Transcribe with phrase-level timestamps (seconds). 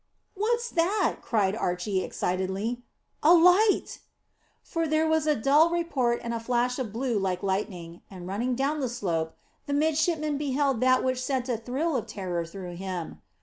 [0.33, 2.81] "What's that?" cried Archy excitedly,
[3.21, 3.99] "a light!"
[4.63, 8.55] For there was a dull report and a flash of blue like lightning; and, running
[8.55, 9.35] down the slope,
[9.67, 13.21] the midshipman beheld that which sent a thrill of terror through him.